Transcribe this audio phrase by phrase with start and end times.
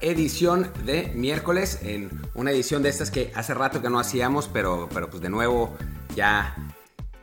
[0.00, 4.88] edición de miércoles, en una edición de estas que hace rato que no hacíamos, pero,
[4.92, 5.76] pero pues de nuevo
[6.14, 6.56] ya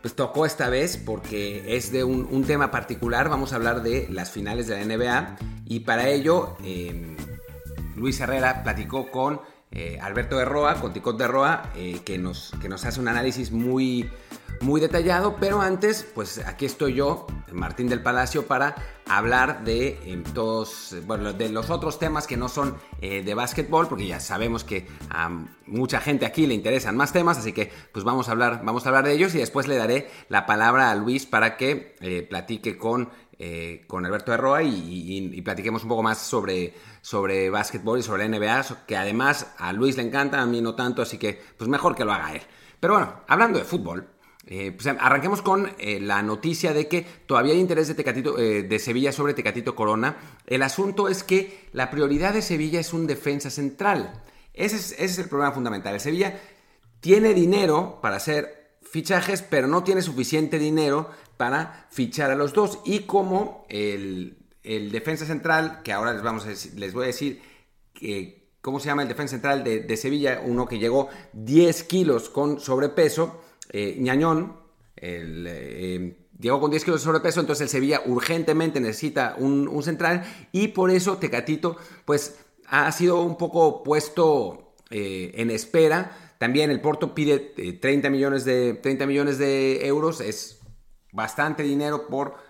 [0.01, 3.29] pues tocó esta vez porque es de un, tema particular.
[3.29, 7.17] Vamos a hablar de las finales de la NBA y para ello em,
[7.95, 12.53] Luis Herrera platicó con eh, Alberto de Roa, con Ticot de Roa, eh, que, nos,
[12.61, 14.09] que nos hace un análisis muy
[14.61, 18.75] muy detallado, pero antes, pues aquí estoy yo, Martín del Palacio, para
[19.09, 23.87] hablar de eh, todos, bueno, de los otros temas que no son eh, de básquetbol,
[23.87, 25.29] porque ya sabemos que a
[25.65, 28.89] mucha gente aquí le interesan más temas, así que pues vamos a hablar, vamos a
[28.89, 32.77] hablar de ellos y después le daré la palabra a Luis para que eh, platique
[32.77, 33.09] con
[33.87, 38.85] con Alberto Herroa y, y, platiquemos un poco más sobre, sobre básquetbol y sobre NBA,
[38.85, 42.03] que además a Luis le encanta, a mí no tanto, así que pues mejor que
[42.03, 42.41] lo haga él.
[42.81, 44.09] Pero bueno, hablando de fútbol,
[44.51, 48.63] eh, pues arranquemos con eh, la noticia de que todavía hay interés de, Tecatito, eh,
[48.63, 50.17] de Sevilla sobre Tecatito Corona.
[50.47, 54.23] El asunto es que la prioridad de Sevilla es un defensa central.
[54.55, 55.99] Ese es, el problema fundamental.
[55.99, 56.41] Sevilla
[56.99, 62.79] tiene dinero para hacer fichajes, pero no tiene suficiente dinero para fichar a los dos.
[62.85, 67.39] Y como el, defensa central, que ahora les, vamos a les voy a decir
[68.61, 72.59] cómo se llama el defensa central de, de Sevilla, uno que llegó 10 kilos con
[72.59, 74.57] sobrepeso, eh, Ñañón,
[74.95, 80.23] el, eh, llegó con 10 kilos de sobrepeso, entonces el Sevilla urgentemente necesita un, central
[80.51, 86.35] y por eso Tecatito pues ha sido un poco puesto eh, en espera.
[86.39, 90.59] También el Porto pide 30 millones, de, 30 millones de euros, es
[91.11, 92.49] bastante dinero por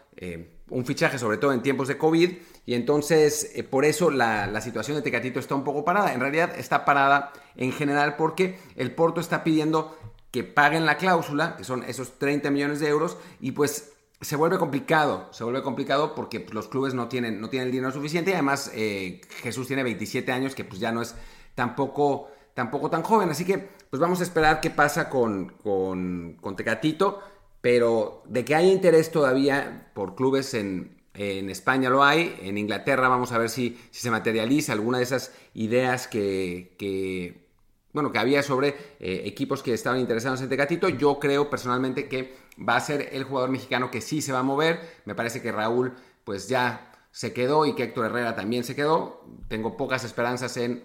[0.70, 2.30] un fichaje, sobre todo en tiempos de COVID,
[2.66, 6.14] y entonces por eso la, la, situación de Tecatito está un poco parada.
[6.14, 9.98] En realidad está parada en general porque el Porto está pidiendo
[10.32, 14.58] que paguen la cláusula, que son esos 30 millones de euros, y pues se vuelve
[14.58, 18.32] complicado, se vuelve complicado porque pues, los clubes no tienen, no tienen el dinero suficiente
[18.32, 21.16] y además eh, Jesús tiene 27 años que pues ya no es
[21.56, 26.56] tampoco, tampoco tan joven, así que pues vamos a esperar qué pasa con, con, con
[26.56, 27.22] Tecatito,
[27.62, 33.08] pero de que hay interés todavía por clubes en, en España lo hay, en Inglaterra
[33.08, 37.49] vamos a ver si, si se materializa alguna de esas ideas que, que
[37.94, 38.70] bueno, que había sobre
[39.00, 40.90] eh, equipos que estaban interesados en Tecatito.
[40.90, 44.44] Yo creo personalmente que va a ser el jugador mexicano que sí se va a
[44.44, 44.80] mover.
[45.06, 49.26] Me parece que Raúl pues ya se quedó y que Héctor Herrera también se quedó.
[49.48, 50.84] Tengo pocas esperanzas en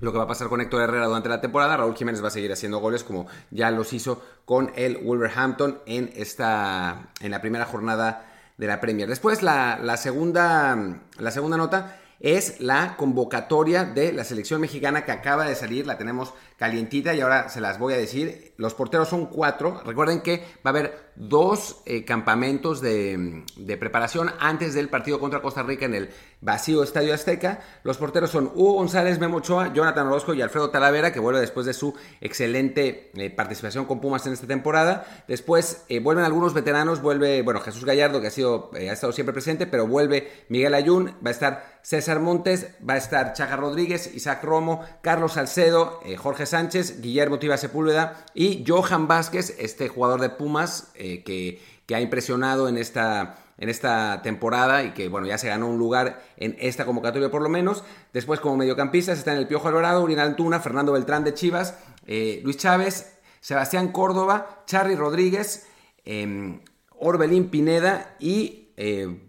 [0.00, 1.76] lo que va a pasar con Héctor Herrera durante la temporada.
[1.76, 6.10] Raúl Jiménez va a seguir haciendo goles como ya los hizo con el Wolverhampton en,
[6.14, 8.26] esta, en la primera jornada
[8.56, 9.08] de la Premier.
[9.08, 15.46] Después la, segunda, la segunda nota es la convocatoria de la selección mexicana que acaba
[15.46, 18.52] de salir, la tenemos calientita y ahora se las voy a decir.
[18.56, 19.80] Los porteros son cuatro.
[19.84, 23.44] Recuerden que va a haber dos eh, campamentos de,
[23.78, 26.10] preparación antes del partido contra Costa Rica en el
[26.40, 27.60] vacío Estadio Azteca.
[27.84, 31.64] Los porteros son Hugo González, Memo Ochoa, Jonathan Orozco y Alfredo Talavera, que vuelve después
[31.66, 35.24] de su excelente eh, participación con Pumas en esta temporada.
[35.28, 39.32] Después eh, vuelven algunos veteranos, vuelve, bueno, Jesús Gallardo, que ha, sido, ha estado siempre
[39.32, 44.12] presente, pero vuelve Miguel Ayun, va a estar César Montes, va a estar Chaga Rodríguez,
[44.14, 50.30] Isaac Romo, Carlos Salcedo, Jorge Sánchez, Guillermo Tiba Sepúlveda y Johan Vázquez, este jugador de
[50.30, 55.48] Pumas eh, que, ha impresionado en esta, en esta temporada y que bueno, ya se
[55.48, 57.84] ganó un lugar en esta convocatoria por lo menos.
[58.12, 62.56] Después como mediocampistas están el Piojo Alvarado, Uriel Antuna, Fernando Beltrán de Chivas, eh, Luis
[62.58, 65.66] Chávez, Sebastián Córdoba, Charly Rodríguez,
[66.04, 66.60] em,
[66.98, 68.72] Orbelín Pineda y...
[68.76, 69.28] Eh,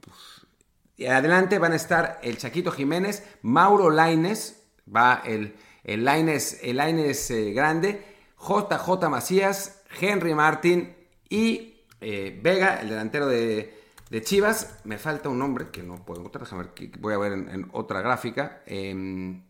[1.07, 4.61] adelante van a estar el Chaquito Jiménez, Mauro Laines,
[4.93, 8.05] va el el Laines, el eh, grande,
[8.39, 10.95] JJ Macías, Henry Martin
[11.29, 13.75] y eh, Vega, el delantero de,
[14.21, 14.79] Chivas.
[14.85, 18.01] Me falta un nombre que no puedo encontrar, déjame ver, voy a ver en, otra
[18.01, 18.63] gráfica.
[18.65, 19.43] Em,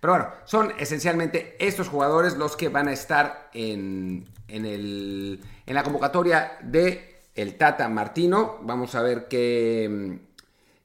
[0.00, 5.74] pero bueno, son esencialmente estos jugadores los que van a estar en, en, el, en
[5.74, 8.58] la convocatoria de el Tata Martino.
[8.62, 10.18] Vamos a ver qué,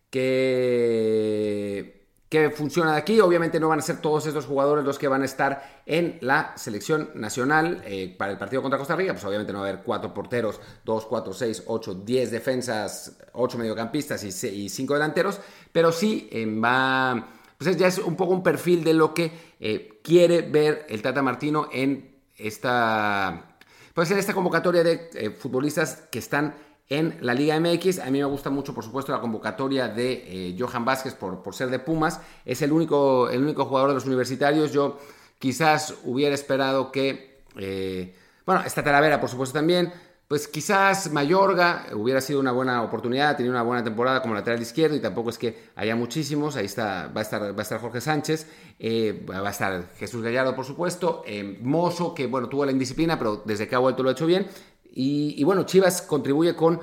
[0.10, 2.03] qué
[2.34, 3.20] que funciona de aquí.
[3.20, 6.58] Obviamente no van a ser todos estos jugadores los que van a estar en la
[6.58, 9.14] selección nacional eh, para el partido contra Costa Rica.
[9.14, 13.60] Pues obviamente no va a haber cuatro porteros, dos, cuatro, seis, ocho, diez defensas, ocho
[13.60, 15.40] mediocampistas y, cinco delanteros.
[15.72, 17.30] Pero sí eh, va...
[17.56, 21.22] Pues ya es un poco un perfil de lo que eh, quiere ver el Tata
[21.22, 23.58] Martino en esta...
[23.94, 26.56] Pues en esta convocatoria de futbolistas que están
[26.90, 28.00] en la Liga MX.
[28.00, 31.70] A mí me gusta mucho, por supuesto, la convocatoria de eh, Johan Vázquez por, ser
[31.70, 32.20] de Pumas.
[32.46, 34.72] Es el único, el único jugador de los universitarios.
[34.72, 35.00] Yo
[35.40, 37.44] quizás hubiera esperado que...
[37.58, 38.16] Eh,
[38.46, 39.94] bueno, está Talavera, por supuesto, también.
[40.28, 44.96] pues quizás Mayorga hubiera sido una buena oportunidad, tenía una buena temporada como lateral izquierdo
[44.96, 46.56] y tampoco es que haya muchísimos.
[46.58, 48.48] Ahí está, va a estar, va a estar Jorge Sánchez,
[48.80, 53.18] eh, va a estar Jesús Gallardo, por supuesto, eh, Mozo, que bueno, tuvo la indisciplina,
[53.18, 54.48] pero desde que ha vuelto lo ha hecho bien.
[54.96, 56.80] Y, bueno, Chivas contribuye con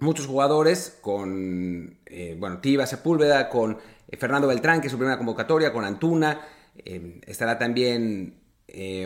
[0.00, 3.78] muchos jugadores, con, eh, bueno, Tiva Sepúlveda, con
[4.18, 6.40] Fernando Beltrán, que es su primera convocatoria, con Antuna,
[6.74, 8.40] estará también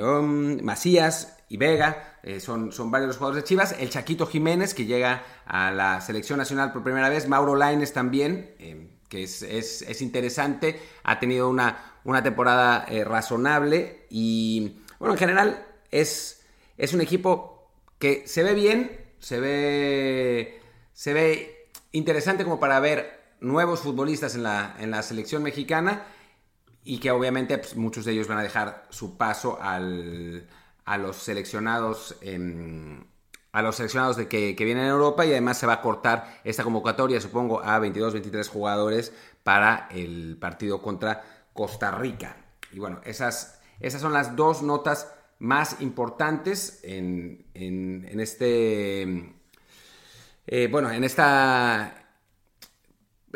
[0.01, 3.77] um, Macías, y Vega, eh, son, son varios los jugadores de Chivas.
[3.79, 7.29] El Chaquito Jiménez, que llega a la selección nacional por primera vez.
[7.29, 10.81] Mauro Laines también, eh, que es, interesante.
[11.05, 14.07] Ha tenido una, una temporada eh, razonable.
[14.11, 16.45] Y bueno, en general es,
[16.77, 17.56] es un equipo
[17.99, 20.61] que se ve bien, se ve,
[20.93, 26.05] se ve interesante como para ver nuevos futbolistas en la, en la selección mexicana.
[26.85, 30.47] Y que obviamente pues, muchos de ellos van a dejar su paso al
[30.87, 32.17] a los seleccionados.
[33.53, 36.65] a los seleccionados de que, vienen en Europa y además se va a cortar esta
[36.65, 41.23] convocatoria, supongo, a 22, 23 jugadores para el partido contra
[41.53, 42.37] Costa Rica.
[42.73, 49.35] Y bueno, esas, esas son las dos notas más importantes en, en, este...
[50.47, 52.07] Eh, bueno, en esta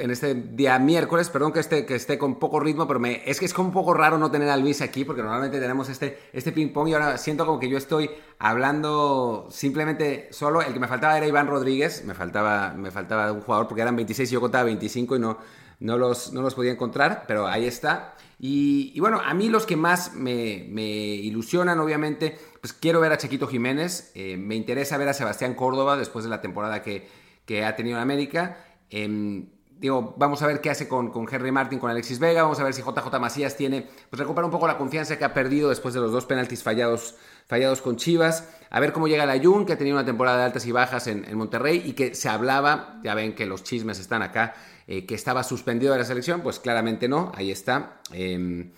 [0.00, 3.38] en este día miércoles, perdón que esté, que esté con poco ritmo, pero me, es
[3.38, 6.18] que es como un poco raro no tener a Luis aquí, porque normalmente tenemos este,
[6.32, 10.62] este ping pong y ahora siento como que yo estoy hablando simplemente solo.
[10.62, 13.96] El que me faltaba era Iván Rodríguez, me faltaba, me faltaba un jugador porque eran
[13.96, 15.38] 26 y yo contaba 25 y no,
[15.80, 18.14] no, los, no los podía encontrar, pero ahí está.
[18.42, 20.32] Y, bueno, a mí los que más me,
[20.80, 25.98] ilusionan, obviamente, pues quiero ver a Chiquito Jiménez, eh, me interesa ver a Sebastián Córdoba
[25.98, 27.06] después de la temporada que,
[27.44, 28.56] que ha tenido en América.
[28.88, 29.44] Eh,
[29.80, 32.64] digo, vamos a ver qué hace con, con, Henry Martin, con Alexis Vega, vamos a
[32.64, 35.94] ver si JJ Macías tiene, pues recupera un poco la confianza que ha perdido después
[35.94, 37.16] de los dos penaltis fallados,
[37.50, 40.44] fallados con Chivas, a ver cómo llega la Jun, que ha tenido una temporada de
[40.44, 44.22] altas y bajas en, Monterrey y que se hablaba, ya ven que los chismes están
[44.22, 44.54] acá,
[44.86, 48.00] eh, que estaba suspendido de la selección, pues claramente no, ahí está.
[48.12, 48.70] Em,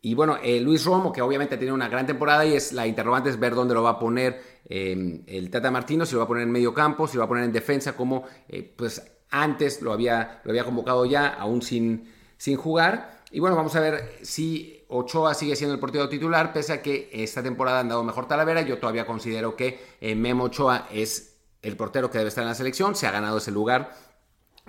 [0.00, 3.28] y bueno, eh, Luis Romo, que obviamente tiene una gran temporada y es la interrogante
[3.28, 4.40] es ver dónde lo va a poner
[4.70, 7.24] em, el Tata Martino, si lo va a poner en medio campo, si lo va
[7.26, 11.60] a poner en defensa, como eh, pues antes lo había, lo había convocado ya, aún
[11.60, 13.20] sin, sin jugar.
[13.30, 17.10] Y bueno, vamos a ver si Ochoa sigue siendo el portero titular, pese a que
[17.12, 18.62] esta temporada han dado mejor Talavera.
[18.62, 22.54] Yo todavía considero que eh, Memo Ochoa es el portero que debe estar en la
[22.54, 22.94] selección.
[22.94, 23.94] Se ha ganado ese lugar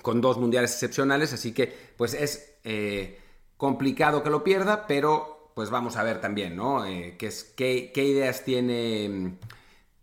[0.02, 3.20] con dos mundiales excepcionales, así que pues es eh,
[3.58, 6.86] complicado que lo pierda, pero pues vamos a ver también, ¿no?
[6.86, 9.38] Eh, qué, ideas tiene,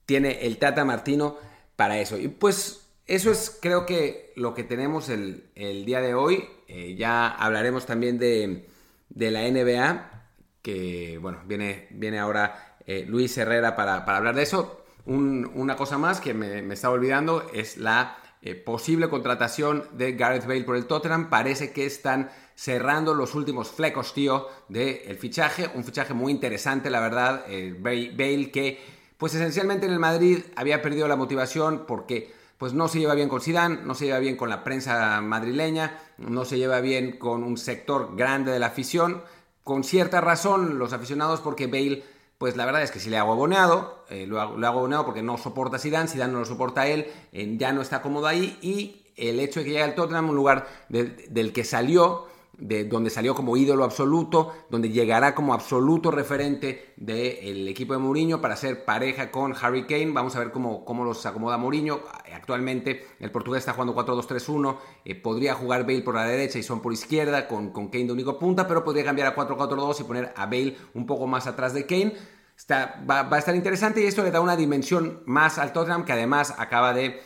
[0.07, 1.37] tiene el Tata Martino
[1.77, 2.19] para eso.
[2.19, 6.49] Y pues eso es creo que lo que tenemos el, día de hoy.
[6.97, 8.67] Ya hablaremos también de,
[9.15, 10.29] la NBA,
[10.63, 14.85] que bueno, viene, viene ahora eh, Luis Herrera para, hablar de eso.
[15.07, 20.65] una cosa más que me, estaba olvidando es la eh, posible contratación de Gareth Bale
[20.65, 21.31] por el Tottenham.
[21.31, 25.71] Parece que están cerrando los últimos flecos, tío, del fichaje.
[25.75, 27.45] Un fichaje muy interesante, la verdad.
[27.79, 28.81] Bale que,
[29.19, 32.33] pues esencialmente en el Madrid había perdido la motivación porque
[32.63, 35.99] pues no se lleva bien con Zidane, no se lleva bien con la prensa madrileña,
[36.17, 39.25] no se lleva bien con un sector grande de la afición,
[39.65, 42.05] con cierta razón los aficionados porque Bale,
[42.39, 45.39] pues la verdad es que si le ha agoneado, eh, lo, ha, agoneado porque no
[45.39, 48.57] soporta a Zidane, Zidane no lo soporta a él, eh, ya no está cómodo ahí
[48.63, 52.29] y el hecho de que llegue al Tottenham, un lugar del que salió,
[52.63, 58.41] de donde salió como ídolo absoluto, donde llegará como absoluto referente del equipo de Mourinho
[58.41, 60.13] para ser pareja con Harry Kane.
[60.13, 62.03] Vamos a ver cómo, cómo los acomoda Mourinho.
[62.33, 64.77] Actualmente el portugués está jugando 4-2-3-1.
[65.05, 68.13] Eh, podría jugar Bale por la derecha y Son por izquierda con, con Kane de
[68.13, 71.75] único punta, pero podría cambiar a 4-4-2 y poner a Bale un poco más atrás
[71.75, 72.15] de Kane.
[72.57, 76.13] Está, va, a estar interesante y esto le da una dimensión más al Tottenham que
[76.13, 77.21] además acaba de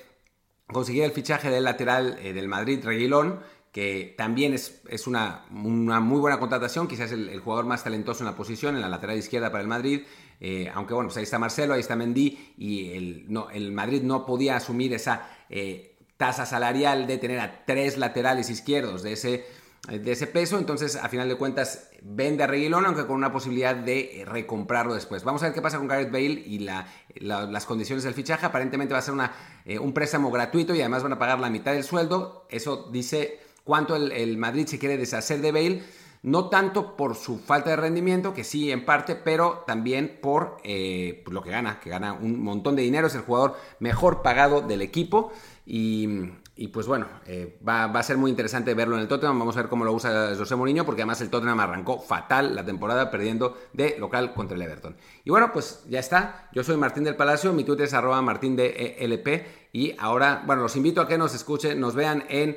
[0.73, 3.41] conseguir el fichaje del lateral eh, del Madrid, Reguilón
[3.77, 8.31] que también es, es una, una, muy buena contratación, quizás el, jugador más talentoso en
[8.31, 10.01] la posición, en la lateral izquierda para el Madrid,
[10.41, 14.01] eh, aunque bueno, pues ahí está Marcelo, ahí está Mendy, y el, no, el Madrid
[14.01, 19.45] no podía asumir esa eh, tasa salarial de tener a tres laterales izquierdos de ese,
[19.91, 23.77] de ese peso, entonces a final de cuentas vende a Reguilón, aunque con una posibilidad
[23.77, 25.23] de recomprarlo después.
[25.23, 26.87] Vamos a ver qué pasa con Gareth Bale y la,
[27.21, 29.35] las condiciones del fichaje, aparentemente va a ser una,
[29.67, 33.45] eh, un préstamo gratuito y además van a pagar la mitad del sueldo, eso dice
[33.67, 35.83] cuánto el, Madrid se quiere deshacer de Bale,
[36.23, 41.23] no tanto por su falta de rendimiento, que sí en parte, pero también por eh,
[41.31, 44.83] lo que gana, que gana un montón de dinero, es el jugador mejor pagado del
[44.83, 45.33] equipo
[45.67, 49.39] y, y pues bueno, eh, va, a ser muy interesante verlo en el Tottenham.
[49.39, 52.65] Vamos a ver cómo lo usa José Mourinho, porque además el Tottenham arrancó fatal la
[52.65, 54.97] temporada perdiendo de local contra el Everton.
[55.25, 56.49] Y bueno, pues ya está.
[56.55, 59.69] Yo soy Martín del Palacio, mi Twitter es arroba martín de LP.
[59.75, 62.57] Y ahora, bueno, los invito a que nos escuchen, nos vean en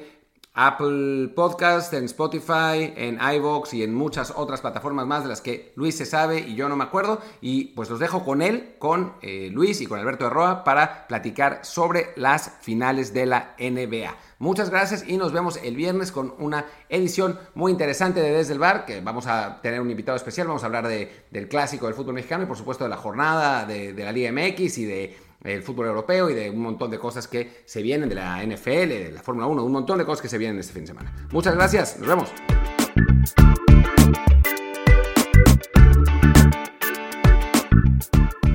[0.62, 5.72] Apple Podcast, en Spotify, en iVoox y en muchas otras plataformas más de las que
[5.76, 7.22] Luis se sabe y yo no me acuerdo.
[7.40, 11.08] Y pues los dejo con él, con eh, Luis y con Alberto de Roa para
[11.08, 14.14] platicar sobre las finales de la NBA.
[14.40, 18.60] Muchas gracias y nos vemos el viernes con una edición muy interesante de Desde el
[18.60, 22.16] Bar, que vamos a tener un invitado especial, vamos a hablar del clásico del fútbol
[22.16, 25.64] mexicano y por supuesto de la jornada de, de la Liga MX y de el
[25.64, 29.12] fútbol europeo y de un montón de cosas que se vienen de la NFL, de
[29.14, 31.14] la Fórmula 1, un montón de cosas que se vienen este fin de semana.
[31.32, 32.34] Muchas gracias, nos vemos.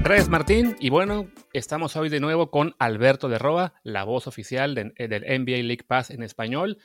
[0.02, 4.74] Gracias Martín y bueno, estamos hoy de nuevo con Alberto de Roa, la voz oficial
[4.74, 6.76] del NBA League Pass en español.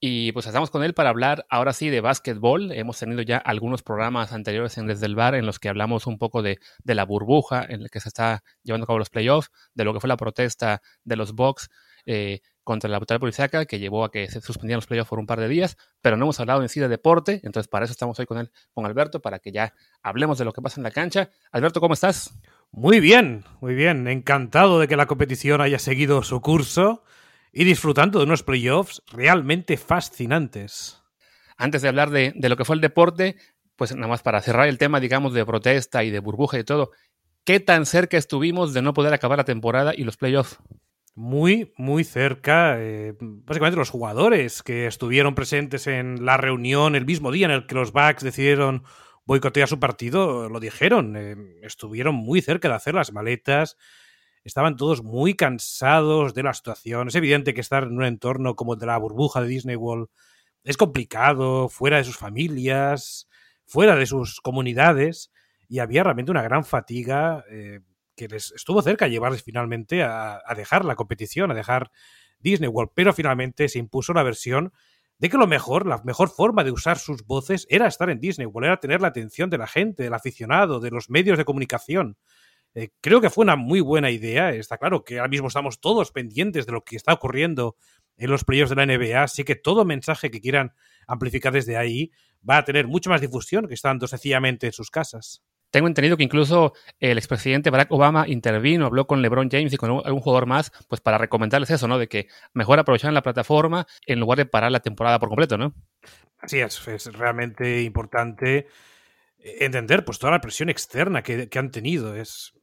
[0.00, 2.70] Y pues estamos con él para hablar ahora sí de básquetbol.
[2.70, 6.18] Hemos tenido ya algunos programas anteriores en Desde el Bar en los que hablamos un
[6.18, 9.84] poco de, la burbuja en la que se está llevando a cabo los playoffs, de
[9.84, 11.68] lo que fue la protesta de los Bucks
[12.06, 15.26] eh, contra la autoridad policíaca que llevó a que se suspendieran los playoffs por un
[15.26, 18.18] par de días, pero no hemos hablado en sí de deporte, entonces para eso estamos
[18.20, 20.90] hoy con él, con Alberto, para que ya hablemos de lo que pasa en la
[20.92, 21.30] cancha.
[21.50, 22.38] Alberto, ¿cómo estás?
[22.70, 24.06] Muy bien, muy bien.
[24.06, 27.02] Encantado de que la competición haya seguido su curso
[27.52, 31.02] y disfrutando de unos playoffs realmente fascinantes.
[31.56, 33.36] Antes de hablar de, lo que fue el deporte,
[33.76, 36.92] pues nada más para cerrar el tema, digamos, de protesta y de burbuja y todo,
[37.44, 40.58] ¿qué tan cerca estuvimos de no poder acabar la temporada y los playoffs?
[41.14, 42.76] Muy, muy cerca.
[42.78, 47.66] Eh, básicamente los jugadores que estuvieron presentes en la reunión el mismo día en el
[47.66, 48.84] que los Bucks decidieron
[49.24, 51.16] boicotear su partido, lo dijeron.
[51.16, 53.76] Eh, estuvieron muy cerca de hacer las maletas
[54.48, 57.08] estaban todos muy cansados de la situación.
[57.08, 60.08] Es evidente que estar en un entorno como el de la burbuja de Disney World
[60.64, 63.28] es complicado, fuera de sus familias,
[63.64, 65.30] fuera de sus comunidades,
[65.68, 67.80] y había realmente una gran fatiga eh,
[68.16, 71.90] que les estuvo cerca de llevarles finalmente a, dejar la competición, a dejar
[72.40, 74.72] Disney World, pero finalmente se impuso la versión
[75.18, 78.46] de que lo mejor, la mejor forma de usar sus voces era estar en Disney
[78.46, 82.16] World, era tener la atención de la gente, del aficionado, de los medios de comunicación.
[82.78, 84.50] Eh, creo que fue una muy buena idea.
[84.50, 87.74] Está claro que ahora mismo estamos todos pendientes de lo que está ocurriendo
[88.16, 90.72] en los playoffs de la NBA, así que todo mensaje que quieran
[91.08, 92.12] amplificar desde ahí
[92.48, 95.42] va a tener mucha más difusión que estando sencillamente en sus casas.
[95.72, 100.00] Tengo entendido que incluso el expresidente Barack Obama intervino, habló con LeBron James y con
[100.04, 101.98] algún jugador más, pues para recomendarles eso, ¿no?
[101.98, 105.74] De que mejor aprovecharan la plataforma en lugar de parar la temporada por completo, ¿no?
[106.38, 108.68] Así es, es realmente importante
[109.40, 112.14] entender pues toda la presión externa que, que han tenido.
[112.14, 112.54] Es,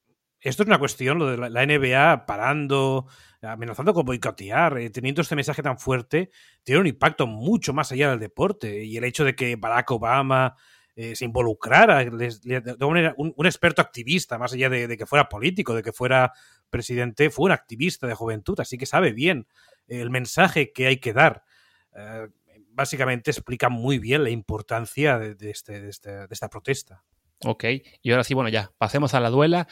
[0.46, 3.08] esto es una cuestión, lo de la, NBA parando,
[3.42, 6.30] amenazando con boicotear, eh, teniendo este mensaje tan fuerte,
[6.64, 8.84] tiene un impacto mucho más allá del deporte.
[8.84, 10.56] Y el hecho de que Barack Obama
[10.96, 15.92] eh, se involucrara de un, experto activista, más allá de, que fuera político, de que
[15.92, 16.32] fuera
[16.70, 19.48] presidente, fue un activista de juventud, así que sabe bien
[19.88, 21.44] el mensaje que hay que dar.
[21.96, 22.28] Eh,
[22.70, 27.04] básicamente explica muy bien la importancia de, este, de, de esta protesta.
[27.44, 27.66] Ok,
[28.02, 29.68] y ahora sí, bueno, ya, pasemos a la duela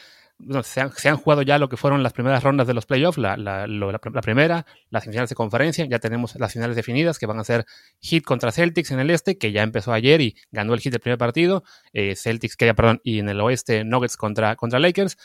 [0.62, 4.22] se, han, jugado ya lo que fueron las primeras rondas de los playoffs, la, la,
[4.22, 7.64] primera, las finales de conferencia, ya tenemos las finales definidas que van a ser
[8.00, 11.00] Heat contra Celtics en el este, que ya empezó ayer y ganó el Heat el
[11.00, 15.16] primer partido, eh, Celtics, que perdón, y en el oeste Nuggets contra, contra Lakers.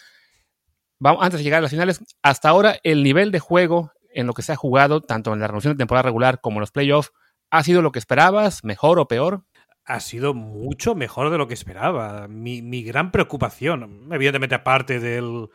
[0.99, 4.33] Vamos, antes de llegar a las finales, hasta ahora el nivel de juego en lo
[4.33, 7.11] que se ha jugado, tanto en la renovación de temporada regular como en los playoffs,
[7.49, 9.43] ¿ha sido lo que esperabas, mejor o peor?
[9.89, 12.27] Ha sido mucho mejor de lo que esperaba.
[12.27, 15.49] Mi, gran preocupación, evidentemente aparte del,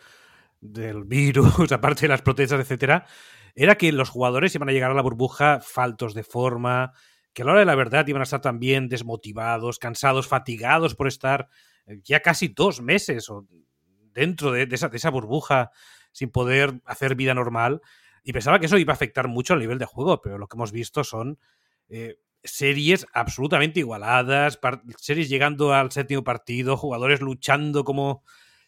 [0.61, 3.07] del virus, aparte de las protestas, etcétera,
[3.55, 6.93] era que los jugadores iban a llegar a la burbuja faltos de forma,
[7.33, 11.07] que a la hora de la verdad iban a estar también desmotivados, cansados, fatigados por
[11.07, 11.49] estar
[11.87, 13.31] eh, ya casi dos meses
[14.13, 15.71] dentro de, esa, esa, burbuja
[16.11, 17.83] sin poder hacer vida normal.
[18.25, 20.57] Y pensaba que eso iba a afectar mucho al nivel de juego, pero lo que
[20.57, 21.39] hemos visto son
[21.89, 24.61] eh, series absolutamente igualadas,
[24.99, 28.23] series llegando al séptimo partido, jugadores luchando como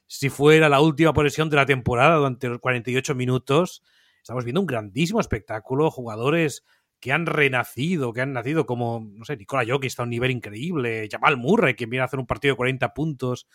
[0.06, 3.82] si fuera la última posesión de la temporada durante los 48 minutos.
[4.22, 6.64] Estamos viendo un grandísimo espectáculo, jugadores
[7.00, 10.30] que han renacido, que han nacido como, no sé, Nicola Jokic está a un nivel
[10.30, 13.46] increíble, Jamal Murray, que viene a hacer un partido de 40 puntos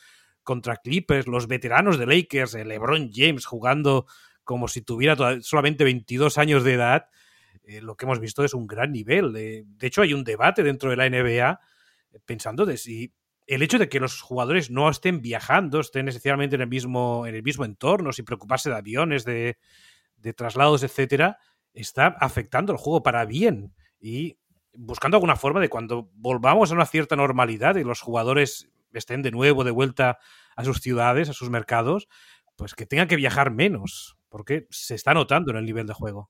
[0.43, 4.05] contra Clippers, los veteranos de Lakers, LeBron James jugando
[4.43, 7.05] como si tuviera solamente 22 años de edad
[7.63, 9.33] eh, lo que hemos visto es un gran nivel.
[9.33, 11.59] de hecho, hay un debate dentro de la NBA
[12.11, 13.13] eh, pensando de si
[13.47, 17.35] el hecho de que los jugadores no estén viajando, estén necesariamente en el mismo, en
[17.35, 19.57] el mismo entorno, sin preocuparse de aviones, de,
[20.35, 21.37] traslados, etcétera,
[21.73, 24.37] está afectando el juego para bien y
[24.73, 29.31] buscando alguna forma de cuando volvamos a una cierta normalidad y los jugadores estén de
[29.31, 30.19] nuevo de vuelta
[30.55, 32.07] a sus ciudades, a sus mercados,
[32.55, 36.29] pues que tengan que viajar menos, porque se está notando en el nivel de juego.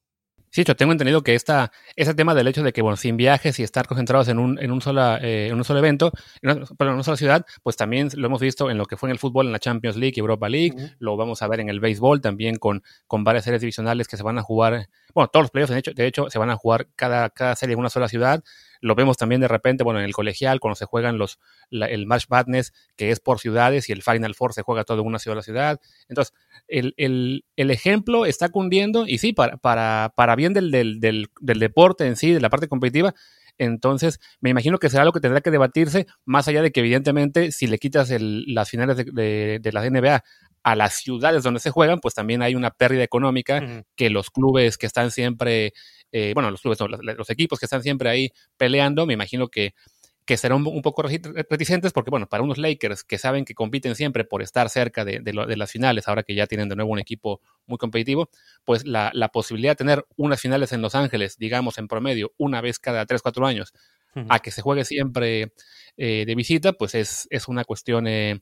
[0.51, 3.57] Sí, yo tengo entendido que esta, ese tema del hecho de que, bueno, sin viajes
[3.59, 6.65] y estar concentrados en un, en un, sola, eh, en un solo evento, en una,
[6.77, 9.19] en una, sola ciudad, pues también lo hemos visto en lo que fue en el
[9.19, 10.95] fútbol, en la Champions League y Europa League, uh -huh.
[10.99, 14.23] lo vamos a ver en el béisbol también con, con varias series divisionales que se
[14.23, 16.87] van a jugar, bueno, todos los playoffs de hecho, de hecho se van a jugar
[16.95, 18.43] cada, cada serie en una sola ciudad,
[18.81, 21.39] lo vemos también de repente, bueno, en el colegial, cuando se juegan los,
[21.69, 25.01] la, el Match Madness, que es por ciudades, y el Final Four se juega todo
[25.01, 25.79] en una sola ciudad.
[26.09, 26.33] Entonces,
[26.67, 31.29] el, el, el ejemplo está cundiendo, y sí, para, para, para bien del, del, del,
[31.39, 33.13] del deporte en sí, de la parte competitiva,
[33.57, 37.51] entonces, me imagino que será algo que tendrá que debatirse, más allá de que, evidentemente,
[37.51, 40.23] si le quitas el, las finales de, de, de, la NBA
[40.63, 43.83] a las ciudades donde se juegan, pues también hay una pérdida económica uh -huh.
[43.95, 45.73] que los clubes que están siempre
[46.11, 49.47] eh, bueno, los clubes, no, los, los, equipos que están siempre ahí peleando, me imagino
[49.47, 49.73] que,
[50.25, 53.95] que serán un, un, poco reticentes porque, bueno, para unos Lakers que saben que compiten
[53.95, 56.75] siempre por estar cerca de, de, lo, de, las finales, ahora que ya tienen de
[56.75, 58.29] nuevo un equipo muy competitivo,
[58.65, 62.61] pues la, la, posibilidad de tener unas finales en Los Ángeles, digamos, en promedio, una
[62.61, 63.73] vez cada 3, 4 años,
[64.15, 64.27] uh -huh.
[64.29, 65.53] a que se juegue siempre
[65.97, 68.41] eh, de visita, pues es, es una cuestión eh,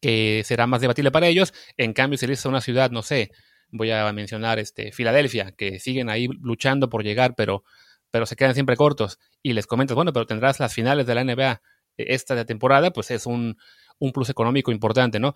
[0.00, 1.52] que será más debatible para ellos.
[1.76, 3.30] En cambio, si eres una ciudad, no sé,
[3.70, 7.64] voy a mencionar este, Filadelfia, que siguen ahí luchando por llegar, pero,
[8.10, 11.24] pero se quedan siempre cortos, y les comentas, bueno, pero tendrás las finales de la
[11.24, 11.62] NBA
[11.96, 13.56] eh, esta temporada, pues es un,
[13.98, 15.34] un plus económico importante, ¿no?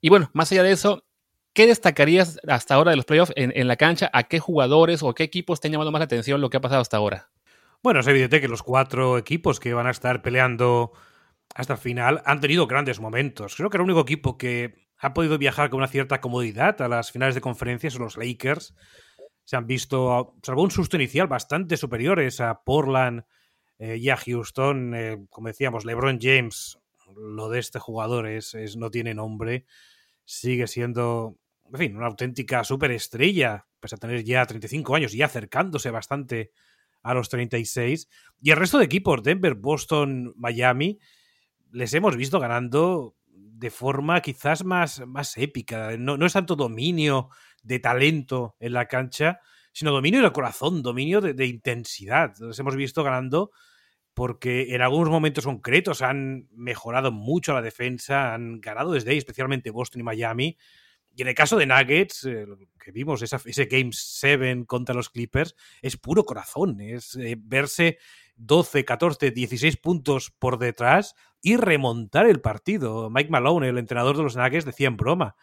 [0.00, 1.04] Y bueno, más allá de eso,
[1.52, 4.10] ¿qué destacarías hasta ahora de los playoffs en, en, la cancha?
[4.12, 6.60] ¿A qué jugadores o qué equipos te han llamado más la atención lo que ha
[6.60, 7.30] pasado hasta ahora?
[7.82, 10.92] Bueno, es evidente que los cuatro equipos que van a estar peleando
[11.54, 13.56] hasta el final han tenido grandes momentos.
[13.56, 17.10] Creo que el único equipo que ha podido viajar con una cierta comodidad a las
[17.10, 18.74] finales de conferencias los Lakers.
[19.44, 23.24] Se han visto, salvo un susto inicial, bastante superiores a Portland
[23.78, 24.94] eh, y a Houston.
[24.94, 26.78] Eh, como decíamos, LeBron James,
[27.16, 29.66] lo de este jugador es, es, no tiene nombre.
[30.24, 31.36] Sigue siendo,
[31.72, 36.52] en fin, una auténtica superestrella, pese a tener ya 35 años y acercándose bastante
[37.02, 38.08] a los 36.
[38.40, 41.00] Y el resto de equipos, Denver, Boston, Miami,
[41.72, 45.96] les hemos visto ganando de forma quizás más, más épica.
[45.96, 47.30] No, no, es tanto dominio
[47.62, 49.40] de talento en la cancha,
[49.72, 52.34] sino dominio de corazón, dominio de, intensidad.
[52.38, 53.52] Los hemos visto ganando
[54.14, 59.70] porque en algunos momentos concretos han mejorado mucho la defensa, han ganado desde ahí, especialmente
[59.70, 60.58] Boston y Miami.
[61.14, 62.46] Y en el caso de Nuggets, eh,
[62.82, 67.98] que vimos ese Game 7 contra los Clippers, es puro corazón, es eh, verse
[68.36, 73.10] 12, 14, 16 puntos por detrás y remontar el partido.
[73.10, 75.36] Mike Malone, el entrenador de los Nuggets, decía en broma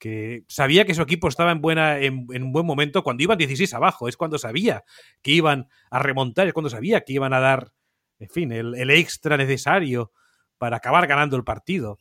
[0.00, 3.74] que sabía que su equipo estaba en, buena, en, un buen momento cuando iban 16
[3.74, 4.08] abajo.
[4.08, 4.82] Es cuando sabía
[5.22, 7.72] que iban a remontar, es cuando sabía que iban a dar,
[8.18, 10.10] en fin, el, el extra necesario
[10.56, 11.98] para acabar ganando el partido.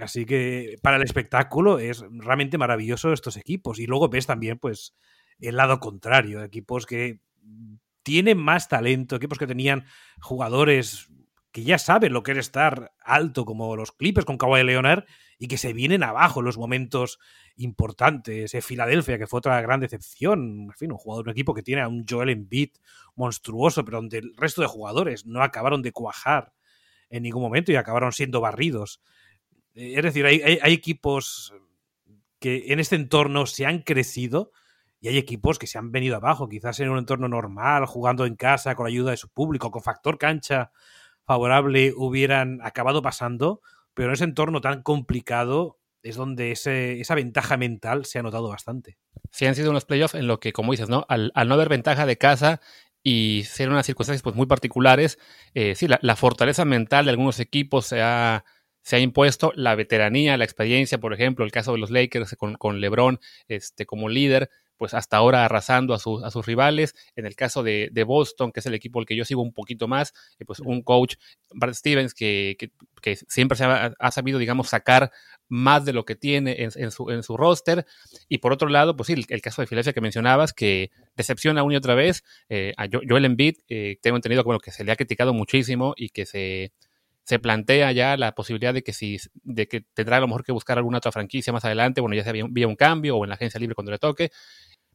[0.00, 3.78] Así que para el espectáculo es realmente maravilloso estos equipos.
[3.78, 4.94] Y luego ves también, pues,
[5.38, 7.20] el lado contrario, equipos que
[8.06, 9.84] tienen más talento, equipos que tenían
[10.20, 11.08] jugadores
[11.50, 15.06] que ya saben lo que es estar alto, como los Clippers con Kawhi Leonard,
[15.40, 17.18] y que se vienen abajo en los momentos
[17.56, 18.54] importantes.
[18.54, 20.68] Eh, Filadelfia, que fue otra gran decepción.
[20.68, 22.74] En fin, un jugador, un equipo que tiene a un Joel Embiid
[23.16, 26.52] monstruoso, pero donde el resto de jugadores no acabaron de cuajar
[27.10, 29.02] en ningún momento y acabaron siendo barridos.
[29.74, 31.52] Eh, es decir, hay equipos
[32.38, 34.52] que en este entorno se han crecido,
[35.08, 38.74] hay equipos que se han venido abajo, quizás en un entorno normal, jugando en casa,
[38.74, 40.70] con la ayuda de su público, con factor cancha
[41.24, 43.60] favorable, hubieran acabado pasando,
[43.94, 48.96] pero en ese entorno tan complicado es donde esa ventaja mental se ha notado bastante.
[49.30, 51.04] Sí, han sido unos playoffs en lo que, como dices, ¿no?
[51.08, 52.60] Al, no haber ventaja de casa
[53.02, 55.18] y ser unas circunstancias pues, muy particulares,
[55.54, 58.44] eh, sí, la, la, fortaleza mental de algunos equipos se ha,
[58.82, 62.54] se ha impuesto, la veteranía, la experiencia, por ejemplo, el caso de los Lakers con,
[62.54, 66.94] con LeBron este, como líder, pues hasta ahora arrasando a, su, a sus rivales.
[67.16, 69.52] En el caso de, de, Boston, que es el equipo al que yo sigo un
[69.52, 71.16] poquito más, eh, pues un coach,
[71.54, 72.70] Brad Stevens, que, que,
[73.02, 75.10] que siempre se ha, ha, sabido, digamos, sacar
[75.48, 77.86] más de lo que tiene en, en, su, en su roster.
[78.28, 81.62] Y por otro lado, pues sí, el, el, caso de Filadelfia que mencionabas, que decepciona
[81.62, 82.24] una y otra vez.
[82.48, 86.10] Eh, a Joel Embiid, eh, tengo entendido bueno, que se le ha criticado muchísimo y
[86.10, 86.72] que se
[87.26, 90.52] se plantea ya la posibilidad de que si de que tendrá a lo mejor que
[90.52, 93.34] buscar alguna otra franquicia más adelante, bueno, ya sea vía un cambio o en la
[93.34, 94.30] agencia libre cuando le toque.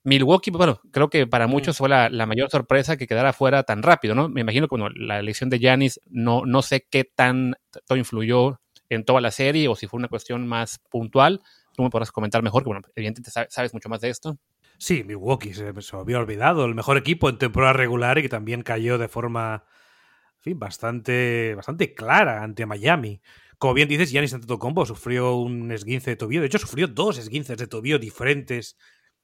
[0.03, 3.83] Milwaukee, bueno, creo que para muchos fue la, la, mayor sorpresa que quedara fuera tan
[3.83, 4.29] rápido, ¿no?
[4.29, 9.03] Me imagino que bueno, la elección de Giannis no, no sé qué tanto influyó en
[9.03, 11.41] toda la serie o si fue una cuestión más puntual.
[11.75, 14.37] Tú me podrás comentar mejor, que bueno, evidentemente sabes mucho más de esto.
[14.77, 16.63] Sí, Milwaukee se, se había olvidado.
[16.63, 19.65] El mejor equipo en temporada regular y que también cayó de forma
[20.41, 23.21] fin, bastante, bastante clara ante Miami.
[23.57, 26.41] Como bien dices, Giannis Antetokounmpo sufrió un esguince de tobillo.
[26.41, 28.75] De hecho, sufrió dos esguinces de tobillo diferentes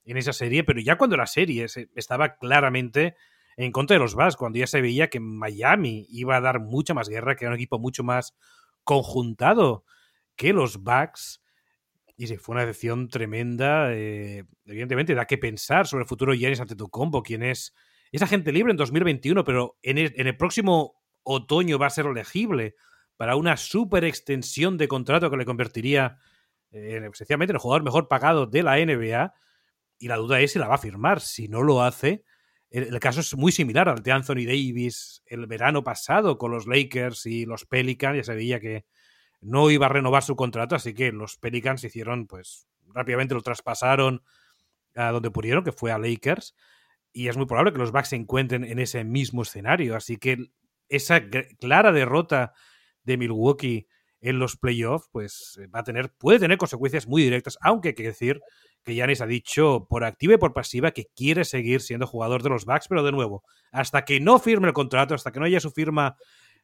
[0.05, 3.15] en esa serie, pero ya cuando la serie estaba claramente
[3.57, 6.93] en contra de los Bucks, cuando ya se veía que Miami iba a dar mucha
[6.93, 8.37] más guerra, que era un equipo mucho más
[8.83, 9.85] conjuntado
[10.35, 11.41] que los Bucks.
[12.15, 13.91] Y sí, fue una decisión tremenda.
[13.91, 17.73] Eh, evidentemente, da que pensar sobre el futuro de Giannis Antetokounmpo, quien es,
[18.11, 20.93] es agente libre en 2021, pero en el próximo
[21.27, 22.75] otoño va a ser elegible
[23.17, 26.19] para una super extensión de contrato que le convertiría
[26.71, 29.33] eh, esencialmente en el jugador mejor pagado de la NBA.
[29.99, 31.19] Y la duda es si la va a firmar.
[31.19, 32.23] Si no lo hace,
[32.69, 37.25] el, caso es muy similar al de Anthony Davis el verano pasado con los Lakers
[37.25, 38.17] y los Pelicans.
[38.17, 38.85] Ya se veía que
[39.41, 44.23] no iba a renovar su contrato, así que los Pelicans hicieron, pues rápidamente lo traspasaron
[44.95, 46.55] a donde pudieron, que fue a Lakers.
[47.11, 49.95] Y es muy probable que los Bucks se encuentren en ese mismo escenario.
[49.95, 50.51] Así que
[50.89, 51.21] esa
[51.59, 52.53] clara derrota
[53.03, 53.87] de Milwaukee
[54.19, 57.95] en los playoffs, pues eh, va a tener, puede tener consecuencias muy directas, aunque hay
[57.95, 58.41] que decir
[58.83, 62.49] que Yanis ha dicho por activa y por pasiva que quiere seguir siendo jugador de
[62.49, 65.59] los Bucks, pero de nuevo, hasta que no firme el contrato, hasta que no haya
[65.59, 66.15] su firma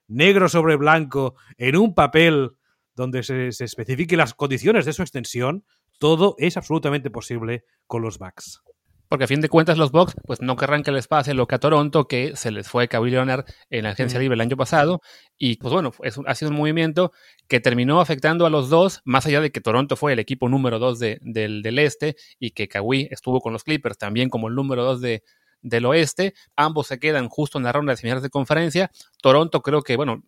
[0.07, 2.51] negro sobre blanco en un papel
[2.95, 5.65] donde se, se especifiquen las condiciones de su extensión,
[5.99, 8.61] todo es absolutamente posible con los Bucks
[9.09, 11.55] porque a fin de cuentas los Bucks pues no querrán que les pase lo que
[11.55, 15.01] a Toronto, que se les fue Kawhi Leonard en la agencia libre el año pasado,
[15.37, 17.11] y pues bueno, es ha sido un movimiento
[17.47, 20.79] que terminó afectando a los dos, más allá de que Toronto fue el equipo número
[20.79, 24.55] dos de, del, del, este, y que Kawhi estuvo con los Clippers también como el
[24.55, 25.23] número dos de,
[25.61, 29.81] del oeste, ambos se quedan justo en la ronda de semifinales de conferencia, Toronto creo
[29.81, 30.23] que, bueno,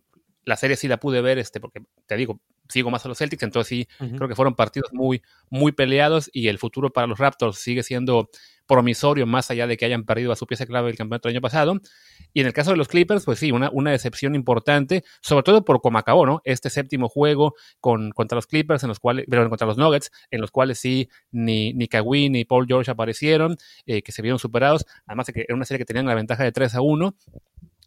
[0.46, 3.42] la serie sí la pude ver, este, porque te digo, sigo más a los Celtics,
[3.42, 7.58] entonces sí, creo que fueron partidos muy, muy peleados y el futuro para los Raptors
[7.58, 8.30] sigue siendo
[8.66, 11.42] promisorio, más allá de que hayan perdido a su pieza clave del campeonato del año
[11.42, 11.74] pasado.
[12.32, 15.64] Y en el caso de los Clippers, pues sí, una, una decepción importante, sobre todo
[15.64, 16.42] por cómo acabó, ¿no?
[16.44, 20.40] Este séptimo juego con, contra los Clippers, en los cuales, pero contra los Nuggets, en
[20.40, 23.56] los cuales sí, ni, ni Kawhi ni Paul George aparecieron,
[23.86, 26.44] eh, que se vieron superados, además de que era una serie que tenían la ventaja
[26.44, 27.16] de 3 a 1.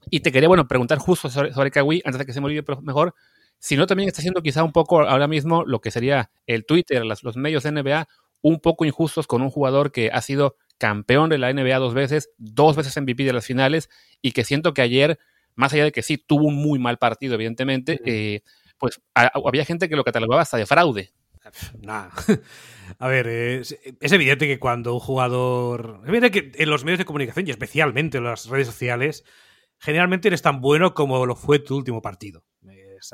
[0.10, 2.64] Y te quería, bueno, preguntar justo sobre, sobre Kawhi, antes de que se me olvide
[2.82, 3.14] mejor,
[3.60, 7.04] si no también está haciendo quizá un poco ahora mismo lo que sería el Twitter,
[7.06, 8.08] los medios de NBA,
[8.42, 12.30] un poco injustos con un jugador que ha sido campeón de la NBA dos veces,
[12.38, 13.90] dos veces MVP de las finales,
[14.22, 15.20] y que siento que ayer,
[15.56, 18.42] más allá de que sí tuvo un muy mal partido, evidentemente, eh,
[18.78, 21.12] pues había gente que lo catalogaba hasta de fraude.
[21.82, 22.12] Nada.
[23.00, 26.02] A ver, es, evidente que cuando un jugador.
[26.04, 29.26] Es evidente que en los medios de comunicación y especialmente en las redes sociales,
[29.80, 32.44] generalmente eres tan bueno como lo fue tu último partido.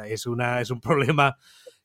[0.08, 1.38] Es, una, es un problema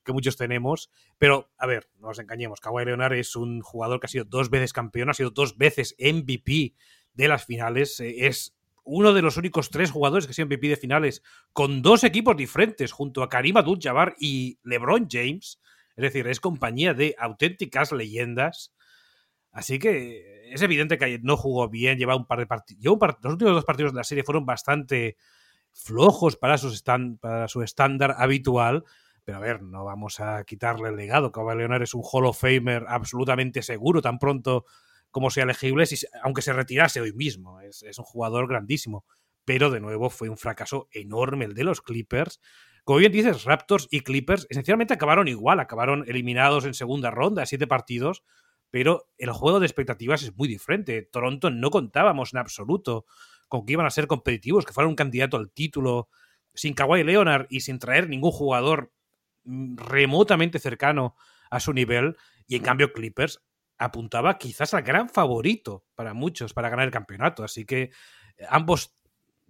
[0.05, 0.91] que muchos tenemos.
[1.19, 2.61] Pero, a ver, no nos engañemos.
[2.61, 5.95] Kawhi Leonard es un jugador que ha sido dos veces campeón, ha sido dos veces
[5.99, 6.75] MVP
[7.13, 8.01] de las finales.
[8.01, 11.83] Eh, es uno de los únicos tres jugadores que ha sido MVP de finales con
[11.83, 15.61] dos equipos diferentes, junto a Karim Abdul-Jabbar y LeBron James.
[15.97, 18.73] Es decir, es compañía de auténticas leyendas.
[19.53, 22.99] Así que es evidente que no jugó bien, lleva un par de partidos.
[23.23, 25.17] Los últimos dos partidos de la serie fueron bastante
[25.73, 26.73] flojos para su,
[27.21, 28.85] para su estándar habitual.
[29.25, 31.33] Pero a ver, no vamos a quitarle el legado.
[31.33, 34.65] Kawhi Leonard es un Hall of Famer absolutamente seguro, tan pronto
[35.11, 37.61] como sea elegible, si, aunque se retirase hoy mismo.
[37.61, 39.05] Es, es, un jugador grandísimo.
[39.45, 42.41] Pero de nuevo fue un fracaso enorme el de los Clippers.
[42.85, 47.67] Como bien dices, Raptors y Clippers esencialmente acabaron igual, acabaron eliminados en segunda ronda, siete
[47.67, 48.25] partidos,
[48.71, 51.03] pero el juego de expectativas es muy diferente.
[51.03, 53.05] Toronto no contábamos en absoluto
[53.49, 56.09] con que iban a ser competitivos, que fueran un candidato al título
[56.55, 58.93] sin Kawhi Leonard y sin traer ningún jugador
[59.45, 61.17] Mm, remotamente cercano
[61.51, 63.43] a su nivel y en cambio Clippers
[63.79, 67.43] apuntaba quizás al gran favorito para muchos para ganar el campeonato.
[67.43, 67.83] Así que
[68.37, 68.95] eh, ambos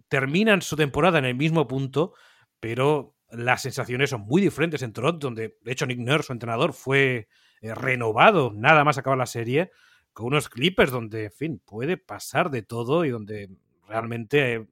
[0.09, 2.15] terminan su temporada en el mismo punto,
[2.61, 6.73] pero las sensaciones son muy diferentes en Toronto, donde de hecho Nick Nurse, su entrenador,
[6.73, 7.29] fue
[7.61, 9.71] eh, renovado nada más acabar la serie,
[10.13, 13.51] con unos Clippers donde, en fin, puede pasar de todo y donde
[13.87, 14.67] realmente eh,